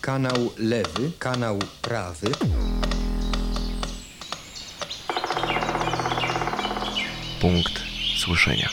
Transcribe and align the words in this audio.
kanał 0.00 0.52
lewy, 0.56 1.12
kanał 1.18 1.58
prawy. 1.82 2.32
Punkt 7.40 7.82
słyszenia. 8.18 8.68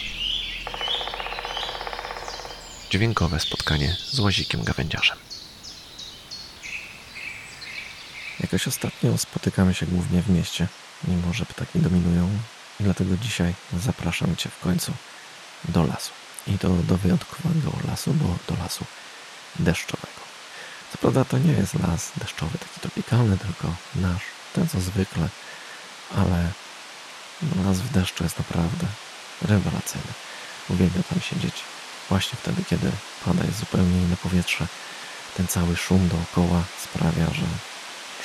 Dźwiękowe 2.90 3.40
spotkanie 3.40 3.96
z 4.12 4.20
łazikiem 4.20 4.64
gawędziarzem. 4.64 5.18
Jakoś 8.40 8.68
ostatnio 8.68 9.18
spotykamy 9.18 9.74
się 9.74 9.86
głównie 9.86 10.22
w 10.22 10.30
mieście, 10.30 10.68
mimo 11.08 11.34
że 11.34 11.46
ptaki 11.46 11.80
dominują. 11.80 12.30
I 12.80 12.84
dlatego 12.84 13.18
dzisiaj 13.18 13.54
zapraszam 13.80 14.36
Cię 14.36 14.50
w 14.50 14.60
końcu 14.60 14.94
do 15.70 15.84
lasu. 15.84 16.12
I 16.48 16.58
to 16.58 16.70
do 16.70 16.98
wyjątkowego 16.98 17.72
lasu, 17.88 18.14
bo 18.14 18.26
do 18.48 18.64
lasu 18.64 18.86
deszczowego. 19.60 20.17
Co 20.92 20.98
prawda 20.98 21.26
to 21.26 21.38
nie 21.38 21.54
jest 21.54 21.74
las 21.74 22.12
deszczowy, 22.18 22.58
taki 22.58 22.80
tropikalny, 22.80 23.38
tylko 23.38 23.76
nasz, 23.96 24.24
ten 24.54 24.68
co 24.70 24.80
zwykle, 24.80 25.30
ale 26.16 26.52
las 27.66 27.78
w 27.78 27.92
deszczu 27.92 28.24
jest 28.24 28.38
naprawdę 28.38 28.88
rewelacyjny. 29.42 30.14
Uwielbiam 30.70 31.04
tam 31.04 31.22
siedzieć 31.22 31.54
właśnie 32.10 32.38
wtedy, 32.42 32.64
kiedy 32.70 32.92
pada 33.26 33.44
jest 33.44 33.60
zupełnie 33.60 34.02
inne 34.02 34.18
powietrze. 34.18 34.68
Ten 35.38 35.48
cały 35.48 35.76
szum 35.76 36.10
dookoła 36.10 36.64
sprawia, 36.84 37.26
że 37.26 37.46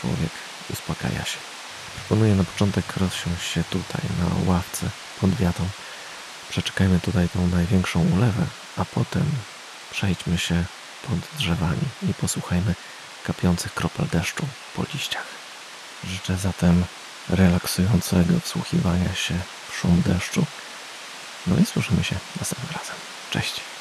człowiek 0.01 0.31
uspokaja 0.71 1.25
się. 1.25 1.39
Proponuję 1.95 2.35
na 2.35 2.45
początek 2.45 2.97
rozsiąść 2.97 3.53
się 3.55 3.65
tutaj, 3.65 4.03
na 4.21 4.53
ławce 4.53 4.91
pod 5.21 5.35
wiatą. 5.35 5.69
Przeczekajmy 6.51 7.01
tutaj 7.01 7.29
tą 7.29 7.47
największą 7.47 8.01
ulewę, 8.01 8.47
a 8.77 8.85
potem 8.85 9.25
przejdźmy 9.91 10.39
się 10.39 10.65
pod 11.03 11.39
drzewami 11.39 11.89
i 12.11 12.15
posłuchajmy 12.15 12.75
kapiących 13.25 13.75
kropel 13.75 14.07
deszczu 14.13 14.47
po 14.77 14.85
liściach. 14.95 15.27
Życzę 16.05 16.37
zatem 16.37 16.85
relaksującego 17.29 18.41
wsłuchiwania 18.41 19.15
się 19.15 19.35
w 19.71 19.77
szum 19.77 20.03
deszczu. 20.07 20.47
No 21.47 21.57
i 21.63 21.67
słyszymy 21.67 22.05
się 22.05 22.17
następnym 22.41 22.71
razem. 22.79 22.97
Cześć. 23.31 23.72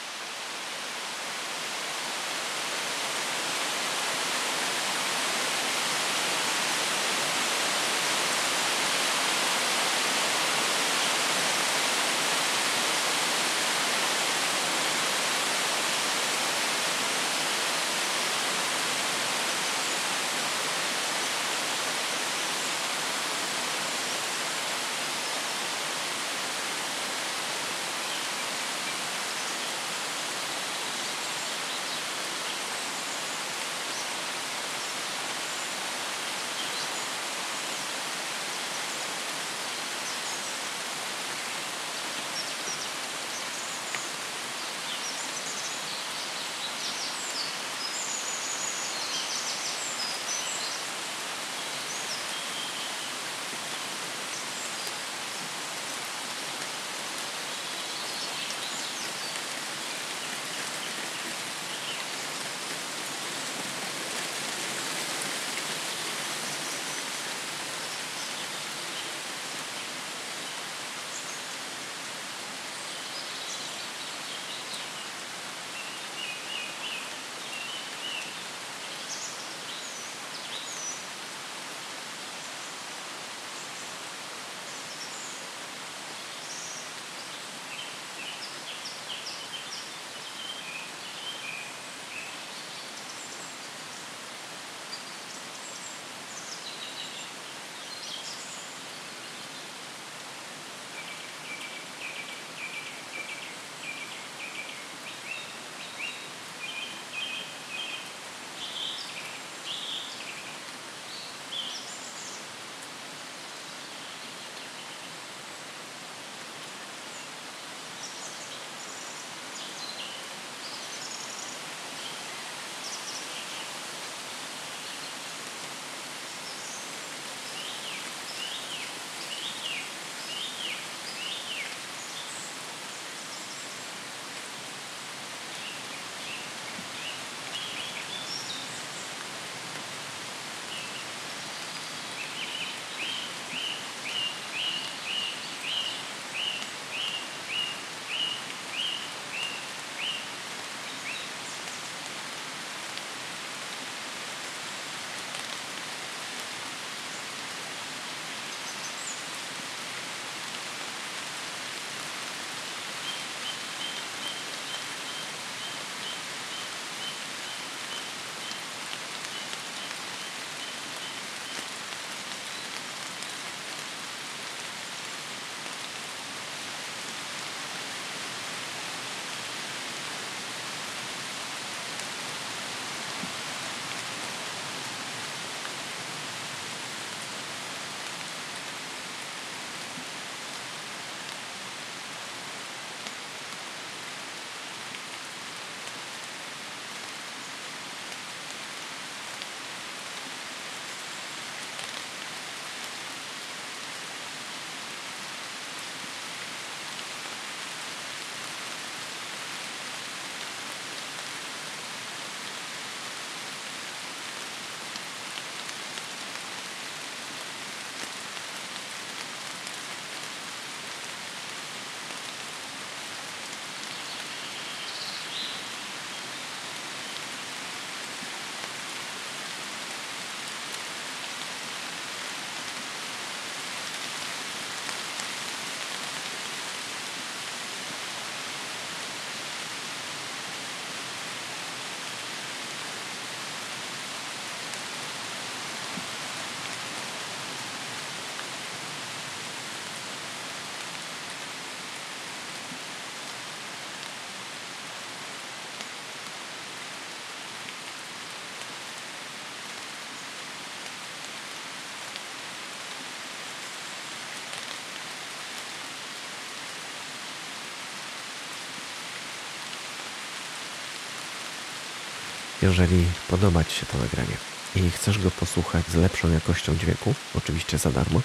Jeżeli 272.62 273.06
podoba 273.30 273.64
Ci 273.64 273.80
się 273.80 273.86
to 273.86 273.98
nagranie 273.98 274.38
i 274.76 274.90
chcesz 274.90 275.20
go 275.20 275.32
posłuchać 275.32 275.88
z 275.88 275.96
lepszą 275.96 276.32
jakością 276.32 276.76
dźwięku, 276.76 277.14
oczywiście 277.38 277.78
za 277.78 277.92
darmo, 277.92 278.22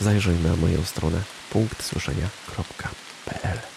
zajrzyj 0.00 0.36
na 0.36 0.56
moją 0.56 0.84
stronę 0.84 1.22
punktsłyszenia.pl 1.50 3.75